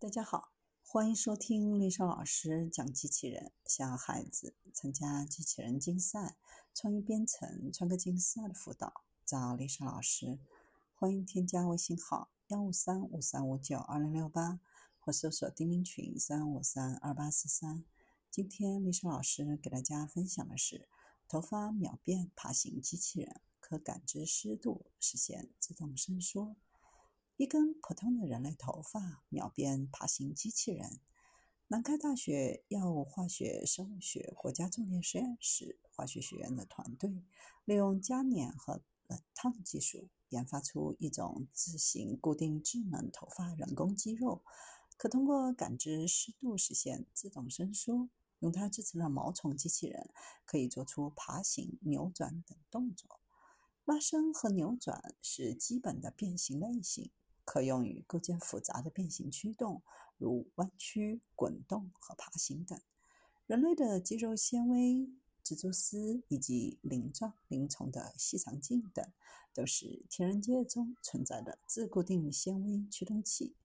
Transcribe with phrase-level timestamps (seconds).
[0.00, 0.52] 大家好，
[0.84, 3.50] 欢迎收听丽莎老师讲机器人。
[3.66, 6.36] 想要孩子参加机器人竞赛、
[6.72, 10.38] 创意编程、创客竞赛的辅导，找丽莎老师。
[10.94, 14.60] 欢迎添加微信号幺五三五三五九二零六八，
[15.00, 17.84] 或搜索钉钉群三五三二八四三。
[18.30, 20.88] 今天丽莎老师给大家分享的是：
[21.26, 26.54] 头发秒变爬行机器人，可感知湿度，实现自动伸缩。
[27.38, 30.98] 一根普通的人类头发秒变爬行机器人。
[31.68, 37.22] 南开大学药物化学生物学国家重点实验室化学学院的团队，
[37.64, 44.42] 利用加碾和冷烫技术，研发出一种自行固定智能头发人工肌肉，
[44.96, 48.08] 可通过感知湿度实现自动伸缩。
[48.40, 50.10] 用它制成的毛虫机器人，
[50.44, 53.20] 可以做出爬行、扭转等动作。
[53.84, 57.12] 拉伸和扭转是基本的变形类型。
[57.48, 59.80] 可用于构建复杂的变形驱动，
[60.18, 62.78] 如弯曲、滚动和爬行等。
[63.46, 65.08] 人类的肌肉纤维、
[65.42, 69.02] 蜘蛛丝以及鳞状鳞虫的细长茎等，
[69.54, 73.56] 都是天然界中存在的自固定纤维驱动器，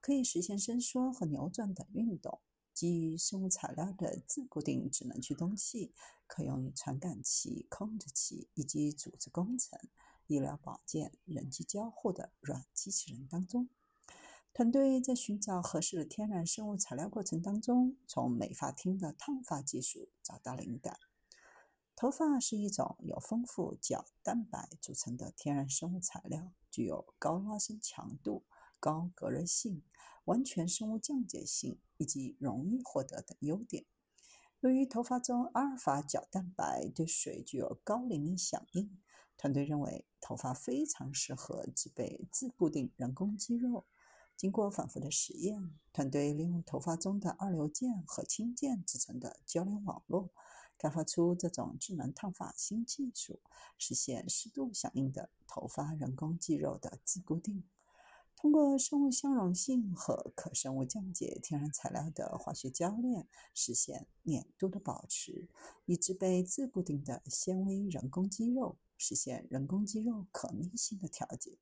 [0.00, 2.40] 可以实现伸缩和扭转等运动。
[2.72, 5.92] 基于生物材料的自固定智能驱动器，
[6.26, 9.78] 可用于传感器、控制器以及组织工程。
[10.26, 13.68] 医疗保健、人机交互的软机器人当中，
[14.52, 20.98] 团队在寻找合适的天然生物材料过程当中，从美发厅的烫发技术找到灵感。
[21.94, 28.44] 头发是一种由丰富角蛋白组成的天然生物材料，具有高拉伸强度、
[28.78, 29.82] 高隔热性、
[30.24, 33.86] 完全生物降解性以及容易获得的优点。
[34.60, 38.98] 由于头发中阿尔法角蛋白对水具有高灵敏响应，
[39.36, 40.04] 团队认为。
[40.18, 43.86] 头发非常适合具备自固定人工肌肉。
[44.36, 50.30] 经过反复的实验，团队利用头发中的二硫键和氢键制成的交联网络，
[50.76, 53.38] 开发出这种智能烫发新技术，
[53.78, 57.62] 实现湿度响应的头发人工肌肉的自固定。
[58.36, 65.48] 通过生物相容性和可生物降解天然材料的化学交链，实现粘度的保持，
[65.86, 68.76] 以制备自固定的纤维人工肌肉。
[68.98, 71.58] 实现人工肌肉可逆性的调节。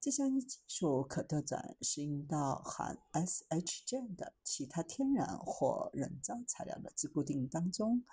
[0.00, 8.04] 这项技术可拓展适应到含 SH 键的其他天然或人造材料的自固定当中，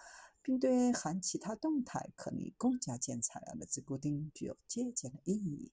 [0.41, 5.69] 并对含其他动态可逆共价键材料的自固定具有借鉴的意义。